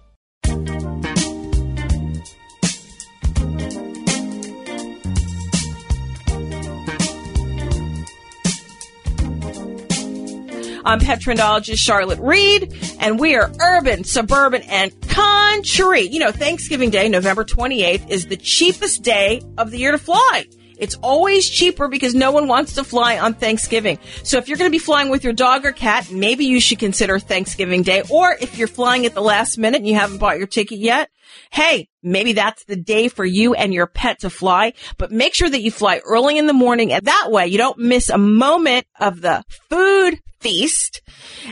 [10.88, 16.00] I'm pet trendologist Charlotte Reed, and we are urban, suburban, and country.
[16.00, 20.46] You know, Thanksgiving Day, November 28th, is the cheapest day of the year to fly.
[20.78, 23.98] It's always cheaper because no one wants to fly on Thanksgiving.
[24.22, 26.78] So if you're going to be flying with your dog or cat, maybe you should
[26.78, 28.02] consider Thanksgiving Day.
[28.10, 31.10] Or if you're flying at the last minute and you haven't bought your ticket yet,
[31.50, 35.50] hey, maybe that's the day for you and your pet to fly, but make sure
[35.50, 38.86] that you fly early in the morning and that way you don't miss a moment
[38.98, 41.02] of the food feast.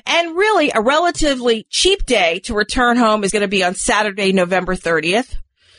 [0.07, 4.33] And really a relatively cheap day to return home is going to be on Saturday,
[4.33, 5.37] November 30th.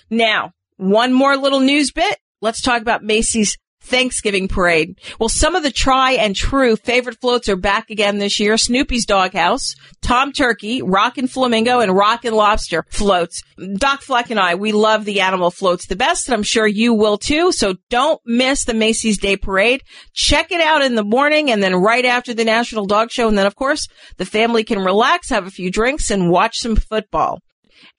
[0.10, 2.18] Now, one more little news bit.
[2.42, 5.00] Let's talk about Macy's Thanksgiving parade.
[5.20, 8.58] Well, some of the try and true favorite floats are back again this year.
[8.58, 13.42] Snoopy's Doghouse, Tom Turkey, Rockin' Flamingo, and Rockin' Lobster floats.
[13.78, 16.94] Doc Fleck and I, we love the animal floats the best, and I'm sure you
[16.94, 17.52] will too.
[17.52, 19.84] So don't miss the Macy's Day Parade.
[20.14, 23.28] Check it out in the morning and then right after the National Dog Show.
[23.28, 23.88] And then, of course,
[24.18, 27.40] the family can relax, have a few drinks, and watch some football.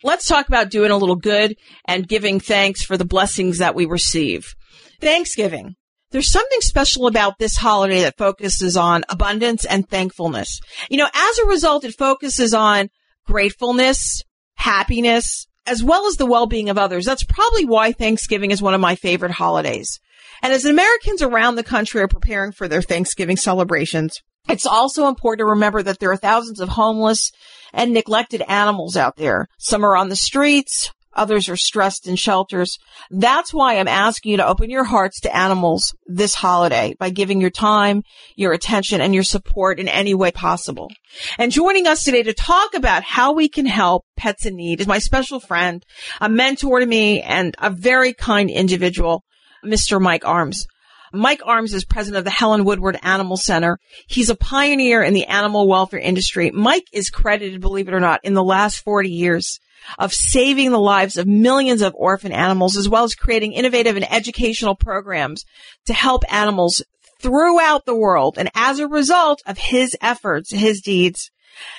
[0.05, 3.85] Let's talk about doing a little good and giving thanks for the blessings that we
[3.85, 4.55] receive.
[5.01, 5.75] Thanksgiving.
[6.11, 10.61] There's something special about this holiday that focuses on abundance and thankfulness.
[10.89, 12.89] You know, as a result, it focuses on
[13.27, 14.23] gratefulness,
[14.55, 17.05] happiness, as well as the well-being of others.
[17.05, 20.01] That's probably why Thanksgiving is one of my favorite holidays.
[20.43, 25.41] And as Americans around the country are preparing for their Thanksgiving celebrations, it's also important
[25.41, 27.31] to remember that there are thousands of homeless
[27.73, 29.47] and neglected animals out there.
[29.59, 32.79] Some are on the streets, Others are stressed in shelters.
[33.11, 37.41] That's why I'm asking you to open your hearts to animals this holiday by giving
[37.41, 38.03] your time,
[38.37, 40.89] your attention, and your support in any way possible.
[41.37, 44.87] And joining us today to talk about how we can help pets in need is
[44.87, 45.85] my special friend,
[46.21, 49.25] a mentor to me, and a very kind individual,
[49.65, 50.01] Mr.
[50.01, 50.67] Mike Arms.
[51.13, 53.79] Mike Arms is president of the Helen Woodward Animal Center.
[54.07, 56.51] He's a pioneer in the animal welfare industry.
[56.51, 59.59] Mike is credited, believe it or not, in the last 40 years
[59.99, 64.13] of saving the lives of millions of orphan animals, as well as creating innovative and
[64.13, 65.45] educational programs
[65.87, 66.83] to help animals
[67.21, 68.37] throughout the world.
[68.39, 71.31] And as a result of his efforts, his deeds,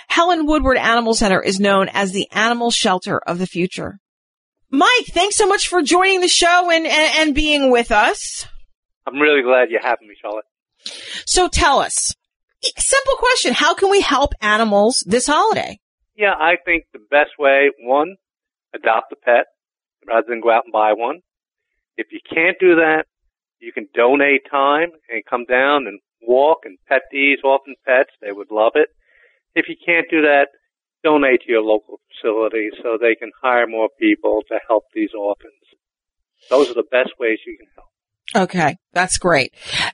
[0.08, 4.00] Helen Woodward Animal Center is known as the animal shelter of the future.
[4.72, 8.46] Mike, thanks so much for joining the show and, and, and being with us.
[9.10, 10.46] I'm really glad you have me, Charlotte.
[11.26, 12.14] So tell us,
[12.62, 15.80] simple question, how can we help animals this holiday?
[16.16, 18.16] Yeah, I think the best way, one,
[18.74, 19.46] adopt a pet
[20.08, 21.22] rather than go out and buy one.
[21.98, 23.06] If you can't do that,
[23.60, 28.12] you can donate time and come down and walk and pet these orphan pets.
[28.22, 28.90] They would love it.
[29.56, 30.48] If you can't do that,
[31.04, 35.54] donate to your local facility so they can hire more people to help these orphans.
[36.50, 37.89] Those are the best ways you can help.
[38.36, 39.54] Okay, that's great.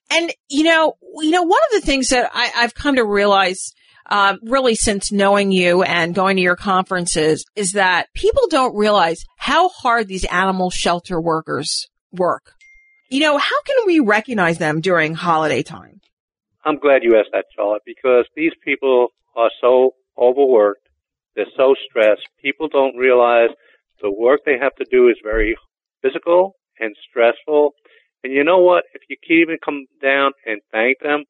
[0.10, 3.74] And you know, you know, one of the things that I, have come to realize,
[4.10, 9.24] uh, really since knowing you and going to your conferences, is that people don't realize
[9.38, 12.54] how hard these animal shelter workers work.
[13.10, 16.02] You know, how can we recognize them during holiday time?
[16.66, 20.88] I'm glad you asked that, Charlotte, because these people are so overworked.
[21.36, 22.28] They're so stressed.
[22.42, 23.50] People don't realize
[24.02, 25.56] the work they have to do is very
[26.02, 27.74] physical and stressful
[28.26, 28.86] and you know what?
[28.96, 31.26] If you can even come down and thank them,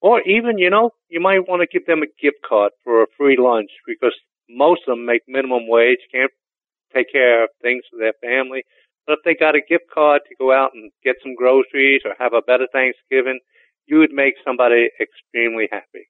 [0.00, 3.06] or even, you know, you might want to give them a gift card for a
[3.18, 4.14] free lunch because
[4.48, 6.30] most of them make minimum wage, can't
[6.94, 8.62] take care of things for their family.
[9.08, 12.14] But if they got a gift card to go out and get some groceries or
[12.16, 13.40] have a better Thanksgiving,
[13.86, 16.06] you would make somebody extremely happy.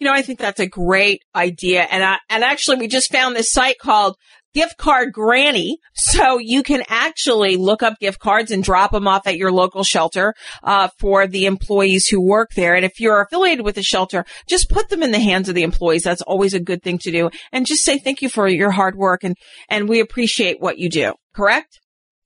[0.00, 1.86] You know, I think that's a great idea.
[1.88, 4.16] And I, and actually we just found this site called
[4.54, 5.78] gift card granny.
[5.94, 9.84] So you can actually look up gift cards and drop them off at your local
[9.84, 12.74] shelter, uh, for the employees who work there.
[12.74, 15.62] And if you're affiliated with a shelter, just put them in the hands of the
[15.62, 16.02] employees.
[16.02, 17.30] That's always a good thing to do.
[17.52, 19.36] And just say thank you for your hard work and,
[19.68, 21.14] and we appreciate what you do.
[21.34, 21.80] Correct?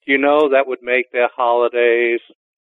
[0.07, 2.21] You know, that would make their holidays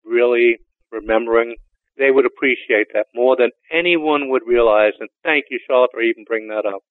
[0.03, 0.57] really
[0.91, 1.55] remembering.
[1.97, 4.93] They would appreciate that more than anyone would realize.
[4.99, 6.81] And thank you, Charlotte, for even bringing that up.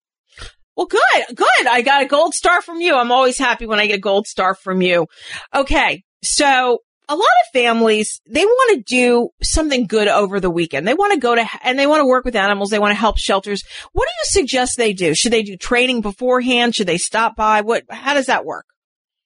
[0.76, 1.66] Well, good, good.
[1.68, 2.94] I got a gold star from you.
[2.94, 5.06] I'm always happy when I get a gold star from you.
[5.54, 6.02] Okay.
[6.22, 10.88] So a lot of families, they want to do something good over the weekend.
[10.88, 12.70] They want to go to, and they want to work with animals.
[12.70, 13.62] They want to help shelters.
[13.92, 15.14] What do you suggest they do?
[15.14, 16.74] Should they do training beforehand?
[16.74, 17.60] Should they stop by?
[17.60, 18.66] What, how does that work?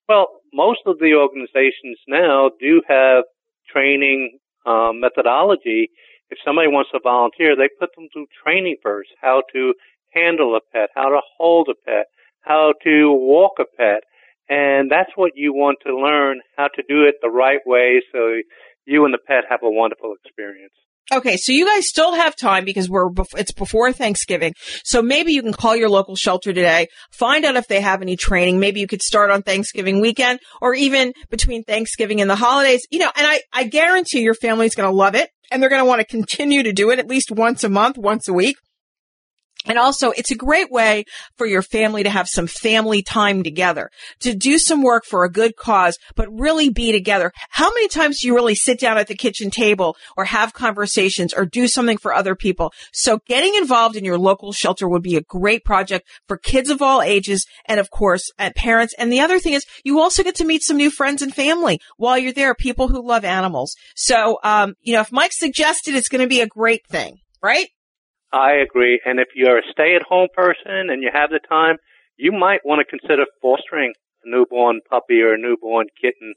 [0.07, 3.23] Well, most of the organizations now do have
[3.71, 5.89] training um, methodology.
[6.29, 9.73] If somebody wants to volunteer, they put them through training first, how to
[10.13, 12.05] handle a pet, how to hold a pet,
[12.41, 14.03] how to walk a pet.
[14.49, 18.41] And that's what you want to learn, how to do it the right way so
[18.85, 20.73] you and the pet have a wonderful experience.
[21.11, 24.53] Okay, so you guys still have time because we're it's before Thanksgiving.
[24.83, 28.15] So maybe you can call your local shelter today, find out if they have any
[28.15, 28.59] training.
[28.59, 32.85] Maybe you could start on Thanksgiving weekend or even between Thanksgiving and the holidays.
[32.91, 35.81] You know, and I I guarantee your family's going to love it and they're going
[35.81, 38.57] to want to continue to do it at least once a month, once a week.
[39.65, 41.03] And also, it's a great way
[41.37, 43.91] for your family to have some family time together,
[44.21, 47.33] to do some work for a good cause, but really be together.
[47.49, 51.33] How many times do you really sit down at the kitchen table or have conversations
[51.33, 52.71] or do something for other people?
[52.93, 56.81] So getting involved in your local shelter would be a great project for kids of
[56.81, 58.93] all ages and of course, at parents.
[58.97, 61.81] And the other thing is you also get to meet some new friends and family
[61.97, 63.75] while you're there, people who love animals.
[63.93, 67.67] So, um, you know, if Mike suggested it's going to be a great thing, right?
[68.31, 69.01] I agree.
[69.05, 71.77] And if you're a stay at home person and you have the time,
[72.17, 76.33] you might want to consider fostering a newborn puppy or a newborn kitten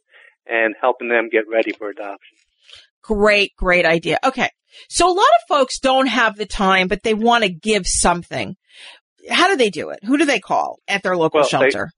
[0.46, 2.36] and helping them get ready for adoption.
[3.02, 4.18] Great, great idea.
[4.24, 4.48] Okay.
[4.88, 8.56] So a lot of folks don't have the time, but they want to give something.
[9.28, 10.00] How do they do it?
[10.04, 11.90] Who do they call at their local well, shelter?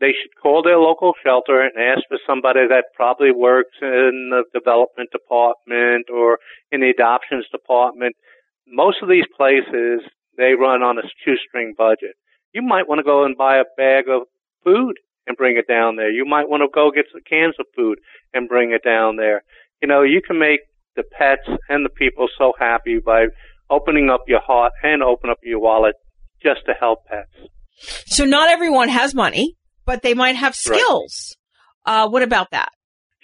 [0.00, 4.30] They, they should call their local shelter and ask for somebody that probably works in
[4.30, 6.38] the development department or
[6.72, 8.16] in the adoptions department
[8.70, 10.00] most of these places,
[10.36, 12.16] they run on a shoestring budget.
[12.52, 14.22] You might want to go and buy a bag of
[14.64, 14.94] food
[15.26, 16.10] and bring it down there.
[16.10, 17.98] You might want to go get some cans of food
[18.34, 19.42] and bring it down there.
[19.82, 20.60] You know, you can make
[20.96, 23.26] the pets and the people so happy by
[23.68, 25.94] opening up your heart and open up your wallet
[26.42, 27.50] just to help pets.
[28.06, 29.56] So not everyone has money
[29.90, 31.36] but they might have skills.
[31.84, 32.70] Uh, what about that?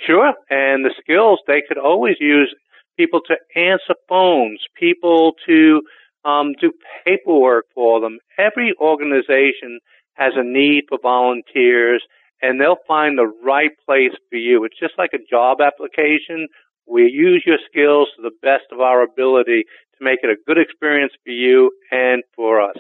[0.05, 0.33] Sure.
[0.51, 2.53] And the skills, they could always use
[2.97, 5.83] people to answer phones, people to
[6.25, 6.73] um, do
[7.05, 8.19] paperwork for them.
[8.39, 9.81] Every organization
[10.15, 12.03] has a need for volunteers
[12.43, 14.65] and they'll find the right place for you.
[14.65, 16.49] It's just like a job application.
[16.87, 19.65] We use your skills to the best of our ability
[19.99, 22.77] to make it a good experience for you and for us.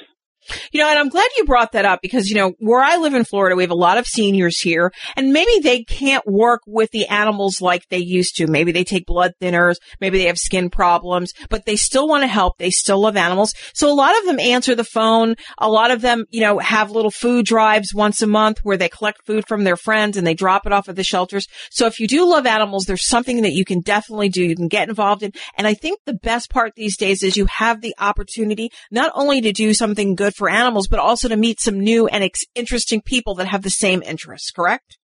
[0.77, 3.15] You know, and I'm glad you brought that up because, you know, where I live
[3.15, 6.91] in Florida, we have a lot of seniors here and maybe they can't work with
[6.91, 8.47] the animals like they used to.
[8.47, 9.77] Maybe they take blood thinners.
[10.03, 12.59] Maybe they have skin problems, but they still want to help.
[12.59, 13.55] They still love animals.
[13.73, 15.37] So a lot of them answer the phone.
[15.57, 18.91] A lot of them, you know, have little food drives once a month where they
[18.91, 21.47] collect food from their friends and they drop it off at the shelters.
[21.71, 24.45] So if you do love animals, there's something that you can definitely do.
[24.45, 25.33] You can get involved in.
[25.57, 29.41] And I think the best part these days is you have the opportunity not only
[29.41, 33.01] to do something good for animals, but also to meet some new and ex- interesting
[33.01, 34.99] people that have the same interests, correct?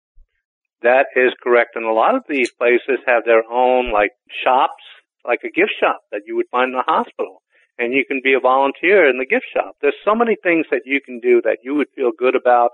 [0.83, 1.77] That is correct.
[1.77, 4.11] And a lot of these places have their own like
[4.45, 4.83] shops,
[5.25, 7.43] like a gift shop that you would find in a hospital.
[7.79, 9.77] And you can be a volunteer in the gift shop.
[9.81, 12.73] There's so many things that you can do that you would feel good about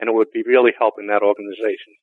[0.00, 1.94] and it would be really helping that organization.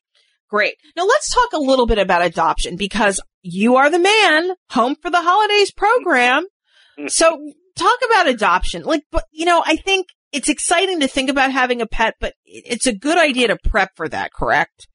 [0.50, 0.76] Great.
[0.96, 5.10] Now let's talk a little bit about adoption because you are the man home for
[5.10, 6.46] the holidays program.
[6.98, 7.08] Mm-hmm.
[7.08, 8.84] so talk about adoption.
[8.84, 12.34] Like, but you know, I think it's exciting to think about having a pet, but
[12.46, 14.88] it's a good idea to prep for that, correct?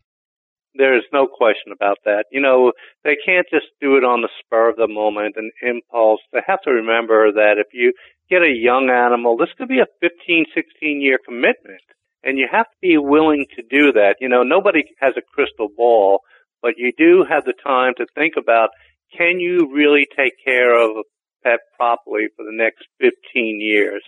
[0.74, 2.26] There's no question about that.
[2.30, 2.72] You know,
[3.04, 6.20] they can't just do it on the spur of the moment and impulse.
[6.32, 7.92] They have to remember that if you
[8.28, 11.82] get a young animal, this could be a 15, 16 year commitment.
[12.22, 14.16] And you have to be willing to do that.
[14.20, 16.20] You know, nobody has a crystal ball,
[16.60, 18.68] but you do have the time to think about,
[19.16, 21.02] can you really take care of a
[21.42, 24.02] pet properly for the next 15 years?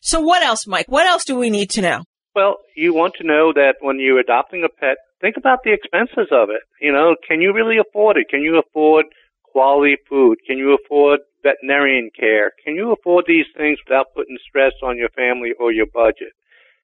[0.00, 0.86] So what else, Mike?
[0.88, 2.04] What else do we need to know?
[2.34, 6.32] Well, you want to know that when you're adopting a pet, think about the expenses
[6.32, 6.62] of it.
[6.80, 8.28] You know, can you really afford it?
[8.30, 9.06] Can you afford
[9.44, 10.38] quality food?
[10.46, 12.52] Can you afford veterinarian care?
[12.64, 16.32] Can you afford these things without putting stress on your family or your budget?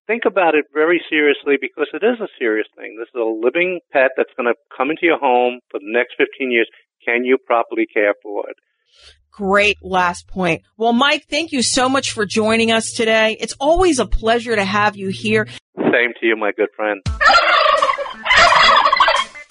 [0.06, 2.96] Think about it very seriously because it is a serious thing.
[2.98, 6.14] This is a living pet that's going to come into your home for the next
[6.16, 6.68] 15 years.
[7.04, 8.56] Can you properly care for it?
[9.38, 10.62] Great last point.
[10.76, 13.36] Well, Mike, thank you so much for joining us today.
[13.38, 15.46] It's always a pleasure to have you here.
[15.76, 17.00] Same to you, my good friend.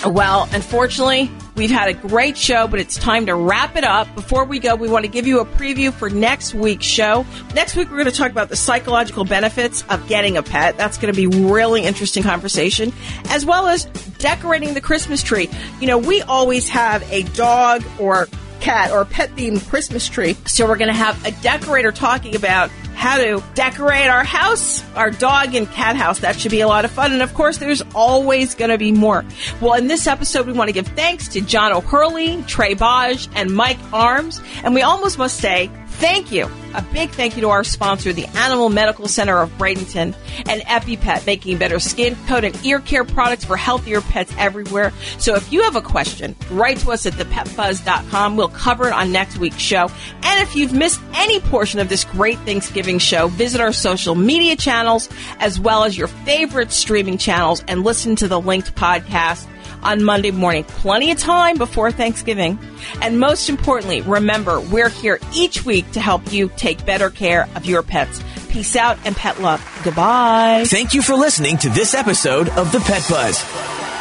[0.06, 4.14] Well, unfortunately, we've had a great show, but it's time to wrap it up.
[4.14, 7.26] Before we go, we want to give you a preview for next week's show.
[7.56, 10.76] Next week, we're going to talk about the psychological benefits of getting a pet.
[10.76, 12.92] That's going to be really interesting conversation,
[13.30, 13.86] as well as
[14.20, 15.50] decorating the Christmas tree.
[15.80, 18.28] You know, we always have a dog or
[18.60, 20.36] cat or pet themed Christmas tree.
[20.46, 25.12] So we're going to have a decorator talking about how to decorate our house, our
[25.12, 26.20] dog and cat house.
[26.20, 27.14] That should be a lot of fun.
[27.14, 29.24] And of course, there's always going to be more.
[29.62, 33.54] Well, in this episode, we want to give thanks to John O'Hurley, Trae Bodge, and
[33.54, 34.42] Mike Arms.
[34.64, 36.50] And we almost must say thank you.
[36.74, 40.16] A big thank you to our sponsor, the Animal Medical Center of Bradenton
[40.48, 44.94] and EpiPet, making better skin, coat, and ear care products for healthier pets everywhere.
[45.18, 48.38] So if you have a question, write to us at thepetbuzz.com.
[48.38, 49.90] We'll cover it on next week's show.
[50.22, 54.56] And if you've missed any portion of this great Thanksgiving show, visit our social media
[54.56, 59.48] channels as well as your favorite streaming channels and listen to the linked podcast
[59.84, 60.64] on Monday morning.
[60.64, 62.60] Plenty of time before Thanksgiving.
[63.02, 67.66] And most importantly, remember, we're here each week to help you take better care of
[67.66, 68.22] your pets.
[68.50, 69.62] Peace out and pet love.
[69.84, 70.66] Goodbye.
[70.68, 73.97] Thank you for listening to this episode of The Pet Buzz.